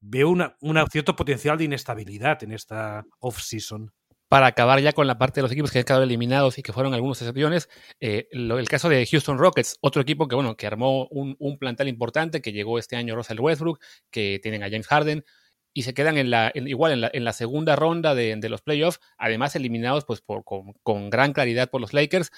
[0.00, 3.92] veo una, un cierto potencial de inestabilidad en esta off-season.
[4.28, 6.74] Para acabar ya con la parte de los equipos que han quedado eliminados y que
[6.74, 11.06] fueron algunos excepciones, eh, el caso de Houston Rockets, otro equipo que, bueno, que armó
[11.06, 15.24] un, un, plantel importante, que llegó este año Russell Westbrook, que tienen a James Harden,
[15.78, 16.16] y se quedan
[16.56, 20.24] igual en la, segunda ronda de, los playoffs, además eliminados pues,
[20.82, 22.32] con, gran claridad por los Lakers.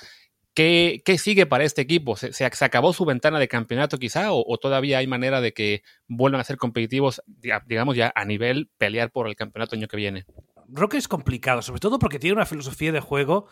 [0.53, 2.17] ¿Qué, qué sigue para este equipo?
[2.17, 6.43] ¿Se, ¿Se, acabó su ventana de campeonato quizá o, todavía hay manera de que vuelvan
[6.43, 7.23] a ser competitivos,
[7.65, 10.27] digamos ya a nivel pelear por el campeonato año que viene?
[10.69, 13.49] Rock es complicado, sobre todo porque tiene una filosofía de juego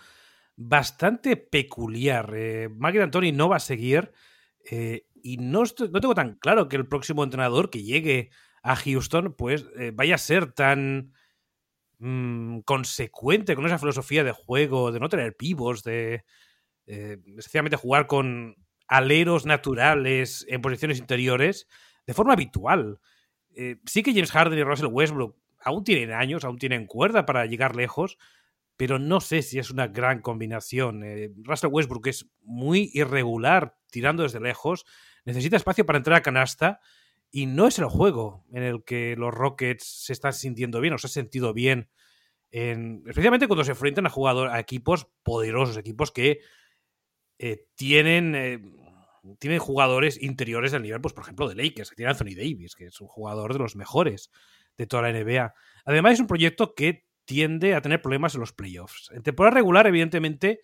[0.55, 2.35] bastante peculiar.
[2.37, 4.12] Eh, Maggie Antoni no va a seguir.
[4.70, 8.29] Eh, y no, no, tengo tan claro que el próximo entrenador que llegue
[8.68, 11.14] a Houston, pues eh, vaya a ser tan
[11.98, 16.24] mmm, consecuente con esa filosofía de juego, de no tener pivos, de
[16.87, 17.16] eh,
[17.78, 21.66] jugar con aleros naturales en posiciones interiores
[22.07, 23.00] de forma habitual.
[23.57, 27.46] Eh, sí que James Harden y Russell Westbrook aún tienen años, aún tienen cuerda para
[27.46, 28.18] llegar lejos,
[28.76, 31.04] pero no sé si es una gran combinación.
[31.04, 34.85] Eh, Russell Westbrook es muy irregular tirando desde lejos,
[35.24, 36.81] necesita espacio para entrar a canasta
[37.31, 40.99] y no es el juego en el que los Rockets se están sintiendo bien o
[40.99, 41.91] se han sentido bien,
[42.51, 46.41] en, especialmente cuando se enfrentan a, jugadores, a equipos poderosos, equipos que
[47.38, 48.61] eh, tienen, eh,
[49.38, 52.87] tienen jugadores interiores del nivel, pues por ejemplo, de Lakers, que tiene Anthony Davis, que
[52.87, 54.31] es un jugador de los mejores
[54.79, 55.55] de toda la NBA.
[55.85, 59.11] Además, es un proyecto que tiende a tener problemas en los playoffs.
[59.12, 60.61] En temporada regular, evidentemente,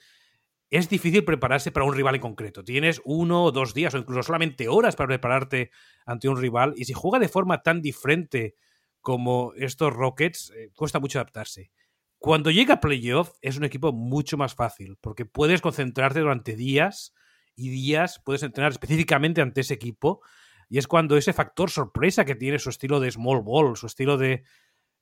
[0.77, 2.65] es difícil prepararse para un rival en concreto.
[2.65, 5.71] Tienes uno o dos días o incluso solamente horas para prepararte
[6.05, 8.57] ante un rival y si juega de forma tan diferente
[9.01, 11.71] como estos Rockets, eh, cuesta mucho adaptarse.
[12.19, 17.15] Cuando llega a playoff es un equipo mucho más fácil porque puedes concentrarte durante días
[17.55, 20.23] y días, puedes entrenar específicamente ante ese equipo
[20.69, 24.19] y es cuando ese factor sorpresa que tiene su estilo de small ball, su estilo
[24.19, 24.43] de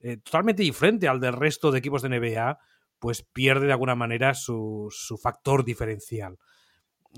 [0.00, 2.58] eh, totalmente diferente al del resto de equipos de NBA,
[3.02, 4.88] pues pierde de alguna manera su,
[5.20, 6.38] factor diferencial.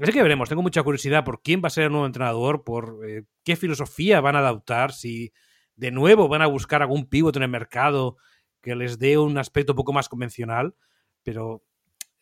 [0.01, 3.07] Así que veremos, tengo mucha curiosidad por quién va a ser el nuevo entrenador, por
[3.07, 5.35] eh, qué filosofía van a adoptar, si
[5.77, 8.17] de nuevo van a buscar algún pívot en el mercado
[8.63, 10.75] que les dé un aspecto un poco más convencional,
[11.23, 11.63] pero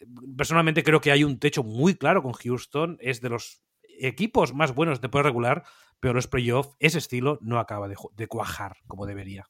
[0.01, 3.63] eh, personalmente creo que hay un techo muy claro con Houston, es de los
[4.01, 5.63] equipos más buenos de poder regular,
[6.01, 9.47] pero los playoffs, ese estilo no acaba de cuajar como debería.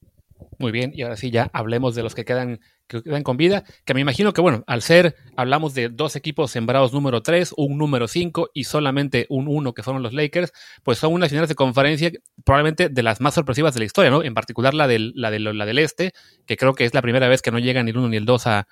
[0.59, 3.63] Muy bien, y ahora sí ya hablemos de los que quedan, que quedan con vida,
[3.85, 7.77] que me imagino que bueno, al ser, hablamos de dos equipos sembrados número 3, un
[7.77, 10.51] número 5 y solamente un 1 que fueron los Lakers,
[10.83, 12.11] pues son unas finales de conferencia
[12.43, 14.23] probablemente de las más sorpresivas de la historia, ¿no?
[14.23, 16.13] En particular la del, la, la del este,
[16.45, 18.25] que creo que es la primera vez que no llegan ni el 1 ni el
[18.25, 18.67] 2 a,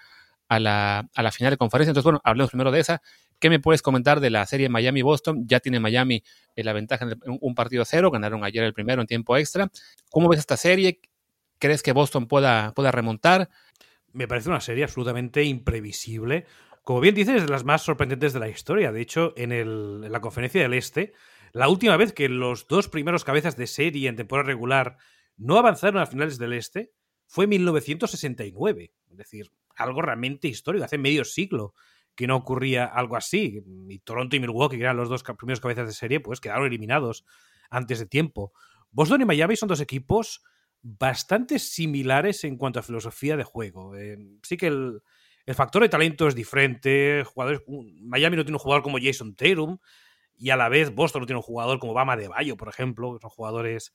[0.52, 1.92] a la, a la final de conferencia.
[1.92, 3.02] Entonces, bueno, hablemos primero de esa.
[3.40, 5.46] ¿Qué me puedes comentar de la serie Miami-Boston?
[5.48, 6.24] Ya tiene Miami
[6.56, 9.72] eh, la ventaja en un partido cero, ganaron ayer el primero en tiempo extra.
[10.10, 11.00] ¿Cómo ves esta serie?
[11.62, 13.48] ¿Crees que Boston pueda, pueda remontar?
[14.14, 16.48] Me parece una serie absolutamente imprevisible.
[16.84, 18.92] Como bien dices, es de las más sorprendentes de la historia.
[18.92, 21.14] De hecho, en, el, en la conferencia del Este,
[21.52, 24.98] la última vez que los dos primeros cabezas de serie en temporada regular
[25.38, 26.94] no avanzaron a finales del Este
[27.28, 28.92] fue en 1969.
[29.12, 30.84] Es decir, algo realmente histórico.
[30.84, 31.76] Hace medio siglo
[32.16, 33.64] que no ocurría algo así.
[33.88, 37.24] Y Toronto y Milwaukee, que eran los dos primeros cabezas de serie, pues quedaron eliminados
[37.70, 38.52] antes de tiempo.
[38.90, 40.42] Boston y Miami son dos equipos
[40.82, 43.96] bastante similares en cuanto a filosofía de juego.
[43.96, 45.02] Eh, sí que el,
[45.54, 47.24] factor de talento es diferente.
[47.26, 49.78] Jugadores, Miami no tiene un jugador como Jason Tatum
[50.38, 53.18] y a la vez Boston no tiene un jugador como Bama de Bayo, por ejemplo.
[53.22, 53.94] Son jugadores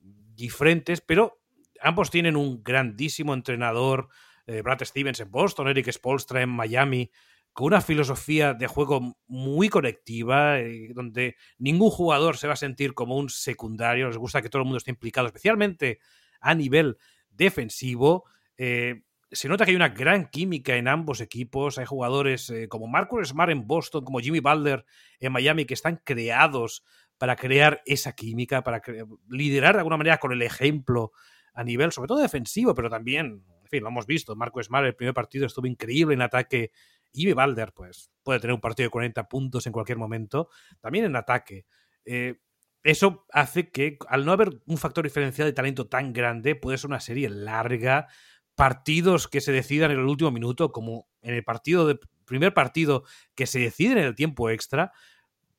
[0.00, 1.40] diferentes, pero
[1.80, 4.08] ambos tienen un grandísimo entrenador.
[4.46, 7.10] Eh, Brad Stevens en Boston, Eric Spolstra en Miami,
[7.58, 12.94] con una filosofía de juego muy colectiva, eh, donde ningún jugador se va a sentir
[12.94, 14.06] como un secundario.
[14.06, 15.98] Les gusta que todo el mundo esté implicado, especialmente
[16.40, 16.98] a nivel
[17.30, 18.26] defensivo.
[18.56, 21.78] Eh, se nota que hay una gran química en ambos equipos.
[21.78, 24.84] Hay jugadores eh, como Marcus Smart en Boston, como Jimmy Butler
[25.18, 26.84] en Miami, que están creados
[27.18, 28.80] para crear esa química, para
[29.28, 31.10] liderar de alguna manera con el ejemplo
[31.54, 34.36] a nivel, sobre todo defensivo, pero también, en fin, lo hemos visto.
[34.36, 36.70] Marcus Smart el primer partido estuvo increíble en ataque.
[37.12, 40.48] Jimmy Butler, pues, puede tener un partido de 40 puntos en cualquier momento.
[40.80, 41.66] También en ataque.
[42.04, 42.36] Eh,
[42.82, 46.88] eso hace que, al no haber un factor diferencial de talento tan grande, puede ser
[46.88, 48.06] una serie larga,
[48.54, 53.04] partidos que se decidan en el último minuto, como en el partido de primer partido
[53.34, 54.92] que se decide en el tiempo extra.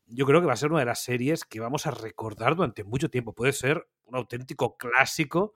[0.05, 2.83] Yo creo que va a ser una de las series que vamos a recordar durante
[2.83, 3.33] mucho tiempo.
[3.33, 5.53] Puede ser un auténtico clásico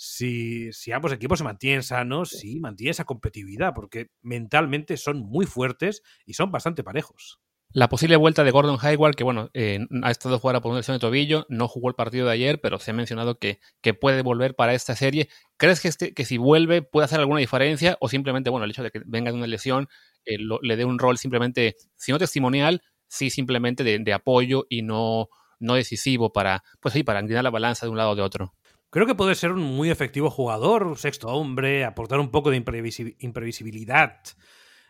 [0.00, 5.44] si, si ambos equipos se mantienen sanos, y mantienen esa competitividad, porque mentalmente son muy
[5.44, 7.40] fuertes y son bastante parejos.
[7.72, 10.94] La posible vuelta de Gordon Hayward, que bueno, eh, ha estado fuera por una lesión
[10.94, 14.22] de tobillo, no jugó el partido de ayer, pero se ha mencionado que, que puede
[14.22, 15.28] volver para esta serie.
[15.56, 18.84] ¿Crees que, este, que si vuelve puede hacer alguna diferencia o simplemente, bueno, el hecho
[18.84, 19.88] de que venga de una lesión
[20.24, 25.28] eh, le dé un rol simplemente, si no testimonial, sí simplemente de, apoyo y no,
[25.58, 28.54] no decisivo para, pues sí, para inclinar la balanza de un lado o de otro?
[28.90, 34.22] Creo que puede ser un muy efectivo jugador, sexto hombre, aportar un poco de imprevisibilidad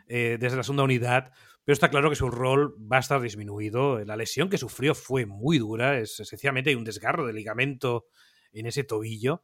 [0.07, 1.33] eh, desde la segunda unidad,
[1.65, 3.99] pero está claro que su rol va a estar disminuido.
[4.05, 8.07] La lesión que sufrió fue muy dura, es esencialmente hay un desgarro de ligamento
[8.53, 9.43] en ese tobillo.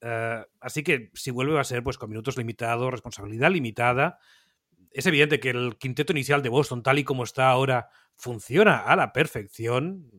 [0.00, 4.18] Eh, así que si vuelve va a ser pues con minutos limitados, responsabilidad limitada.
[4.90, 8.96] es evidente que el quinteto inicial de Boston, tal y como está ahora, funciona a
[8.96, 10.10] la perfección.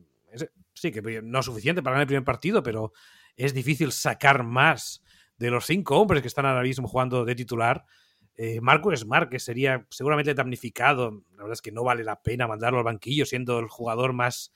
[0.72, 2.94] sí, que no es suficiente para ganar el primer partido, pero
[3.36, 5.02] es difícil sacar más
[5.38, 7.84] de los cinco hombres que están ahora mismo jugando de titular.
[8.36, 12.46] Eh, Marco Smart, que sería seguramente damnificado, la verdad es que no vale la pena
[12.46, 14.52] mandarlo al banquillo, siendo el jugador más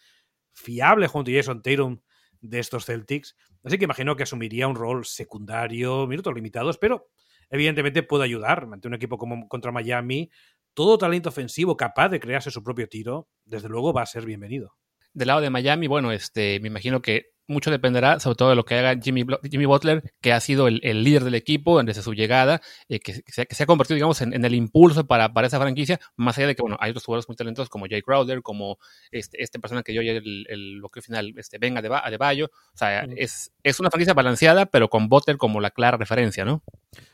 [0.52, 2.00] fiable junto a Jason Tatum
[2.40, 3.36] de estos Celtics.
[3.62, 7.08] Así que imagino que asumiría un rol secundario, minutos limitados, pero
[7.50, 10.30] evidentemente puede ayudar ante un equipo como contra Miami.
[10.72, 14.76] Todo talento ofensivo capaz de crearse su propio tiro, desde luego va a ser bienvenido.
[15.12, 18.64] Del lado de Miami, bueno, este, me imagino que mucho dependerá sobre todo de lo
[18.64, 22.60] que haga Jimmy, Jimmy Butler, que ha sido el, líder del equipo desde su llegada,
[22.88, 26.48] eh, que, se, ha convertido, digamos, en, el impulso para, para, esa franquicia, más allá
[26.48, 28.78] de que, bueno, hay otros jugadores muy talentosos como Jay Crowder, como
[29.10, 32.46] este, este persona que yo ya el, el bloqueo final, este, Venga de, de Bayo.
[32.46, 36.62] O sea, es, es una franquicia balanceada, pero con Butler como la clara referencia, ¿no?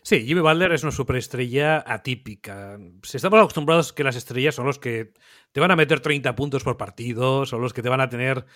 [0.02, 2.78] Sí, Jimmy Butler es una superestrella atípica.
[3.02, 5.12] Si estamos acostumbrados que las estrellas son los que
[5.52, 8.46] te van a meter 30 puntos por partido, son los que te van a tener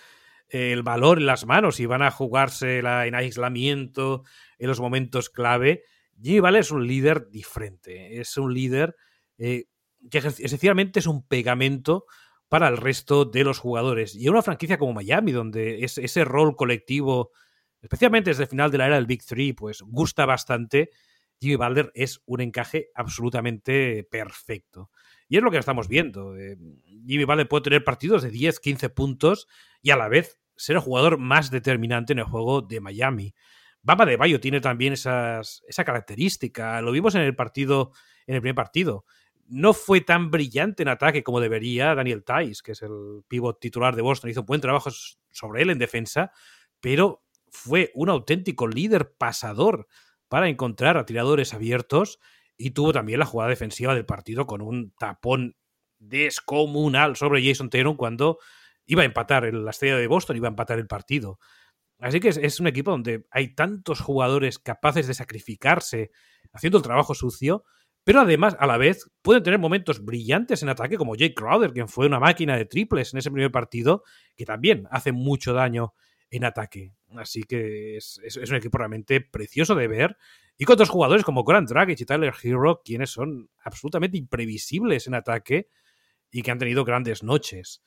[0.51, 4.23] el valor en las manos y van a jugarse en aislamiento
[4.59, 5.83] en los momentos clave.
[6.21, 8.95] Jimmy Butler es un líder diferente, es un líder
[9.37, 9.65] eh,
[10.09, 12.05] que esencialmente es un pegamento
[12.49, 14.13] para el resto de los jugadores.
[14.13, 17.31] Y en una franquicia como Miami, donde ese rol colectivo,
[17.81, 20.89] especialmente desde el final de la era del Big Three, pues gusta bastante,
[21.39, 24.91] Jimmy Butler es un encaje absolutamente perfecto.
[25.29, 26.37] Y es lo que estamos viendo.
[26.37, 26.57] Eh,
[27.07, 29.47] Jimmy Butler puede tener partidos de 10, 15 puntos
[29.81, 33.33] y a la vez ser el jugador más determinante en el juego de Miami.
[33.81, 35.41] Baba de Bayo tiene también esa
[35.83, 36.79] característica.
[36.81, 37.93] Lo vimos en el partido,
[38.27, 39.05] en el primer partido.
[39.47, 43.95] No fue tan brillante en ataque como debería Daniel Tice, que es el pivot titular
[43.95, 44.29] de Boston.
[44.29, 44.91] Hizo un buen trabajo
[45.31, 46.31] sobre él en defensa,
[46.79, 49.87] pero fue un auténtico líder pasador
[50.29, 52.19] para encontrar a tiradores abiertos
[52.55, 55.57] y tuvo también la jugada defensiva del partido con un tapón
[55.97, 58.37] descomunal sobre Jason Taylor cuando
[58.91, 61.39] iba a empatar el, la estrella de Boston, iba a empatar el partido.
[61.97, 66.11] Así que es, un equipo donde hay tantos jugadores capaces de sacrificarse
[66.51, 67.63] haciendo el trabajo sucio,
[68.03, 71.87] pero además, a la vez, pueden tener momentos brillantes en ataque, como Jake Crowder, quien
[71.87, 74.03] fue una máquina de triples en ese primer partido,
[74.35, 75.93] que también hace mucho daño
[76.29, 76.93] en ataque.
[77.15, 80.17] Así que es, un equipo realmente precioso de ver.
[80.57, 85.13] Y con otros jugadores como Goran Dragic y Tyler Hero, quienes son absolutamente imprevisibles en
[85.13, 85.69] ataque
[86.29, 87.81] y que han tenido grandes noches.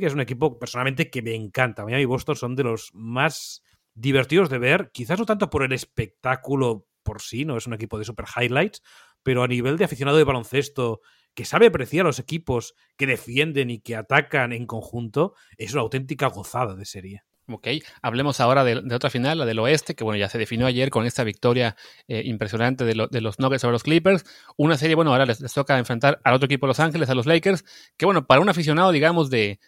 [0.00, 1.84] Que es un equipo personalmente que me encanta.
[1.84, 3.62] Miami y Boston son de los más
[3.94, 7.98] divertidos de ver, quizás no tanto por el espectáculo por sí, no es un equipo
[7.98, 8.82] de super highlights,
[9.22, 11.00] pero a nivel de aficionado de baloncesto
[11.34, 15.82] que sabe apreciar a los equipos que defienden y que atacan en conjunto, es una
[15.82, 17.22] auténtica gozada de serie.
[17.48, 17.66] Ok,
[18.02, 21.06] hablemos ahora de, otra final, la del oeste, que bueno, ya se definió ayer con
[21.06, 21.76] esta victoria
[22.06, 24.24] eh, impresionante de, los Nuggets sobre los Clippers.
[24.56, 27.26] Una serie, bueno, ahora les, toca enfrentar al otro equipo de Los Ángeles, a los
[27.26, 27.64] Lakers,
[27.96, 29.58] que bueno, para un aficionado, digamos, de,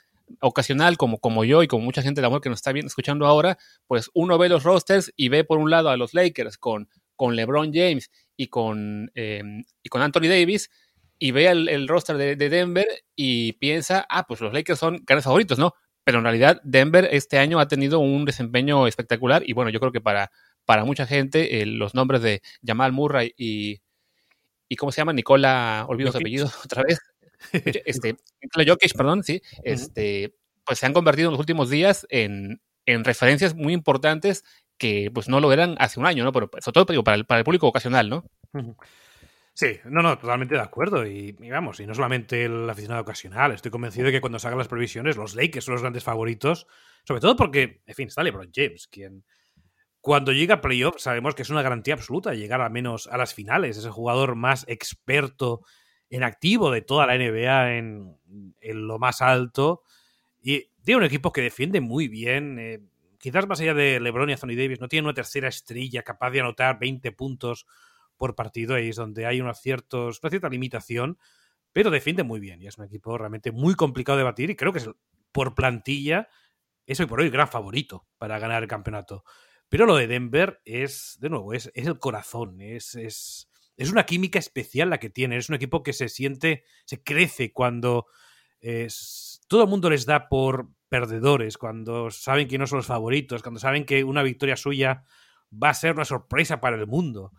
[0.40, 3.26] ocasional, como, como yo y como mucha gente de amor que nos está bien escuchando
[3.26, 6.88] ahora, pues uno ve los rosters y ve por un lado a los Lakers con,
[7.16, 10.70] con LeBron James y con, em, y con Anthony Davis,
[11.18, 15.58] y ve el, roster de, Denver y piensa, ah, pues los Lakers son grandes favoritos,
[15.58, 15.74] ¿no?
[16.02, 19.92] Pero en realidad Denver este año ha tenido un desempeño espectacular y bueno, yo creo
[19.92, 20.30] que para,
[20.64, 23.80] para mucha gente eh, los nombres de Jamal Murray y,
[24.68, 25.12] y ¿cómo se llama?
[25.12, 26.98] Nicola, olvido su apellido otra vez,
[27.84, 28.16] este,
[28.66, 33.54] Jokic, perdón, sí, este, pues se han convertido en los últimos días en, en referencias
[33.54, 34.44] muy importantes
[34.78, 36.32] que pues no lo eran hace un año, ¿no?
[36.32, 38.24] Pero sobre todo digo, para, el, para el público ocasional, ¿no?
[39.54, 41.06] Sí, no, no, totalmente de acuerdo.
[41.06, 44.58] Y, vamos, y no solamente el aficionado ocasional, estoy convencido de que cuando se hagan
[44.58, 46.66] las previsiones, los Lakers son los grandes favoritos,
[47.04, 49.24] sobre todo porque, en fin, está LeBron James, quien
[50.00, 53.32] cuando llega a playoff sabemos que es una garantía absoluta llegar al menos a las
[53.32, 55.62] finales, es el jugador más experto
[56.10, 58.18] en activo de toda la NBA en,
[58.60, 59.82] lo más alto.
[60.42, 62.58] Y tiene un equipo que defiende muy bien.
[62.58, 62.80] Eh,
[63.18, 66.40] quizás más allá de LeBron y Anthony Davis, no tiene una tercera estrella capaz de
[66.40, 67.66] anotar 20 puntos
[68.16, 68.74] por partido.
[68.74, 71.18] Ahí es donde hay unos ciertos, una cierta limitación,
[71.72, 72.62] pero defiende muy bien.
[72.62, 74.50] Y es un equipo realmente muy complicado de batir.
[74.50, 74.90] Y creo que es,
[75.32, 76.28] por plantilla
[76.86, 79.24] es hoy por hoy el gran favorito para ganar el campeonato.
[79.68, 82.60] Pero lo de Denver es, de nuevo, es, es el corazón.
[82.60, 85.36] Es, es, es una química especial la que tiene.
[85.36, 88.06] Es un equipo que se siente, se crece cuando
[89.48, 93.60] todo el mundo les da por perdedores, cuando saben que no son los favoritos, cuando
[93.60, 95.04] saben que una victoria suya
[95.52, 97.32] va a ser una sorpresa para el mundo.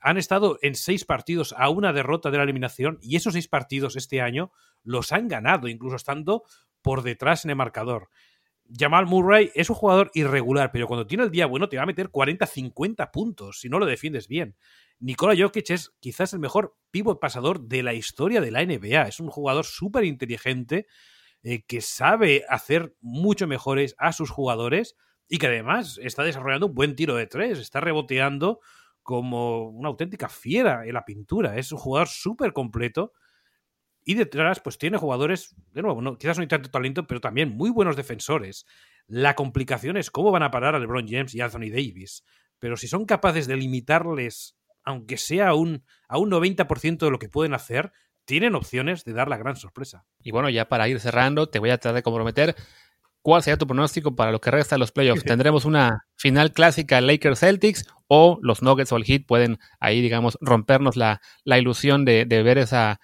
[0.00, 3.96] Han estado en seis partidos a una derrota de la eliminación y esos seis partidos
[3.96, 4.52] este año
[4.82, 6.44] los han ganado, incluso estando
[6.82, 8.10] por detrás en el marcador.
[8.70, 11.86] Jamal Murray es un jugador irregular, pero cuando tiene el día bueno te va a
[11.86, 14.56] meter 40-50 puntos si no lo defiendes bien.
[15.00, 19.08] Nikola Jokic es quizás el mejor pivot pasador de la historia de la NBA.
[19.08, 20.86] Es un jugador súper inteligente
[21.42, 24.96] eh, que sabe hacer mucho mejores a sus jugadores
[25.28, 28.60] y que además está desarrollando un buen tiro de tres, está reboteando
[29.02, 31.56] como una auténtica fiera en la pintura.
[31.58, 33.12] Es un jugador súper completo.
[34.02, 37.70] Y detrás, pues tiene jugadores, de nuevo, quizás no hay tanto talento, pero también muy
[37.70, 38.66] buenos defensores.
[39.06, 42.24] La complicación es cómo van a parar a LeBron James y Anthony Davis.
[42.58, 47.28] Pero si son capaces de limitarles, aunque sea un, a un 90% de lo que
[47.28, 47.92] pueden hacer,
[48.24, 50.06] tienen opciones de dar la gran sorpresa.
[50.22, 52.56] Y bueno, ya para ir cerrando, te voy a tratar de comprometer
[53.24, 55.24] ¿Cuál sería tu pronóstico para lo que resta de los playoffs?
[55.24, 60.36] ¿Tendremos una final clásica Lakers Celtics o los Nuggets o el Heat pueden ahí, digamos,
[60.42, 63.00] rompernos la, ilusión de, ver esa,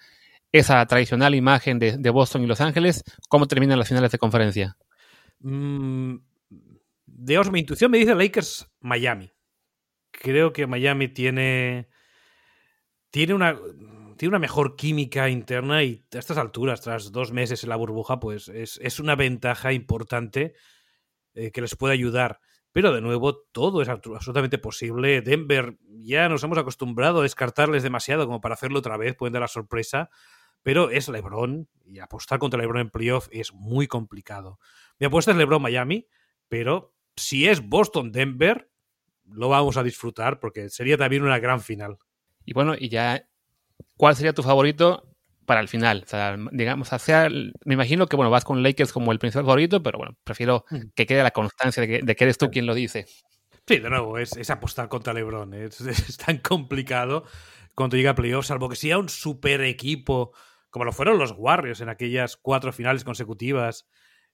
[0.51, 3.03] esa tradicional imagen de, Boston y Los Ángeles?
[3.29, 4.77] ¿Cómo terminan las finales de conferencia?
[5.39, 6.17] Mm,
[7.07, 9.31] Dios, mi intuición me dice Lakers Miami.
[10.11, 11.89] Creo que Miami tiene
[13.09, 13.57] tiene una
[14.17, 18.19] tiene una mejor química interna y a estas alturas, tras dos meses en la burbuja,
[18.19, 20.53] pues es, una ventaja importante
[21.33, 22.39] eh, que les puede ayudar.
[22.71, 25.21] Pero de nuevo, todo es absolutamente posible.
[25.21, 29.41] Denver ya nos hemos acostumbrado a descartarles demasiado como para hacerlo otra vez, pueden dar
[29.41, 30.11] la sorpresa.
[30.63, 34.59] Pero es LeBron y apostar contra LeBron en playoff es muy complicado.
[34.99, 36.07] Mi apuesta es LeBron Miami,
[36.47, 38.70] pero si es Boston-Denver,
[39.31, 41.97] lo vamos a disfrutar porque sería también una gran final.
[42.45, 43.25] Y bueno, y ya
[43.97, 45.07] ¿cuál sería tu favorito
[45.45, 46.03] para el final?
[46.05, 49.83] O sea, digamos, hacia, me imagino que, bueno, vas con Lakers como el principal favorito,
[49.83, 50.89] pero bueno, prefiero mm.
[50.95, 53.05] que quede la constancia de que, eres tú quien lo dice.
[53.67, 55.53] Sí, de nuevo, es, apostar contra LeBron.
[55.53, 57.25] Es, tan complicado
[57.75, 60.33] cuando llega a playoffs, salvo que sea un super equipo,
[60.69, 63.87] como lo fueron los Warriors en aquellas cuatro finales consecutivas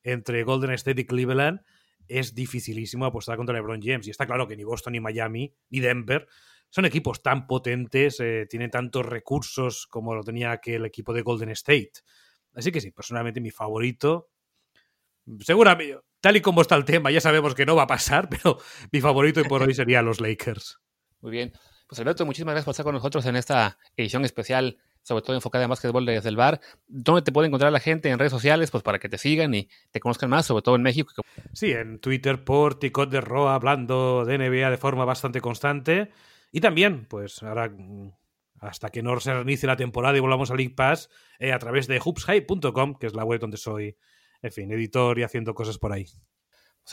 [0.03, 1.61] entre Golden State y Cleveland.
[2.07, 4.07] Es dificilísimo apostar contra LeBron James.
[4.07, 6.27] Y está claro que ni Boston, ni Miami, ni Denver
[6.69, 11.49] son equipos tan potentes, eh, tienen tantos recursos como lo tenía aquel equipo de Golden
[11.49, 11.93] State.
[12.53, 14.29] Así que sí, personalmente mi favorito.
[15.39, 18.59] Seguramente, tal y como está el tema, ya sabemos que no va a pasar, pero
[18.91, 20.79] mi favorito por hoy sería los Lakers.
[21.21, 21.53] Muy bien.
[21.87, 24.77] Pues Alberto, muchísimas gracias por estar con nosotros en esta edición especial,
[25.07, 26.59] sobre todo enfocada en básquetbol desde el bar.
[26.85, 28.71] ¿Dónde te puede encontrar la gente en redes sociales?
[28.71, 31.13] Pues para que te sigan y te conozcan más, sobre todo en México.
[31.53, 36.11] Sí, en Twitter por Ticot de Roa, hablando de NBA de forma bastante constante.
[36.51, 38.11] Y también, pues ahora, mm,
[38.59, 41.87] hasta que no se reinicie la temporada y volvamos a League Pass, eh, a través
[41.87, 43.95] de hoopshype.com, que es la web donde soy,
[44.41, 46.05] en fin, editor y haciendo cosas por ahí.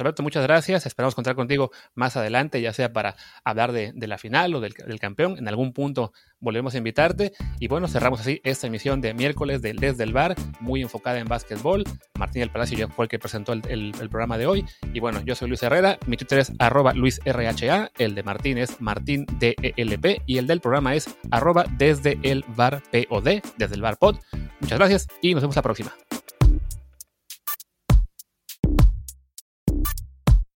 [0.01, 0.87] Alberto, muchas gracias.
[0.87, 5.37] Esperamos contar contigo más adelante, ya sea para hablar de, la final o del, campeón.
[5.39, 7.33] En algún punto volvemos a invitarte.
[7.61, 11.27] Y bueno, cerramos así esta emisión de miércoles de Desde el Bar, muy enfocada en
[11.27, 11.85] básquetbol.
[12.19, 14.65] Martín del Palacio fue el que presentó el, programa de hoy.
[14.93, 15.99] Y bueno, yo soy Luis Herrera.
[16.07, 17.91] Mi Twitter es arroba LuisRHA.
[17.99, 20.23] El de Martín es MartínDELP.
[20.27, 24.17] Y el del programa es arroba desde el bar POD, desde el bar pod.
[24.61, 26.04] Muchas gracias y nos vemos la próxima.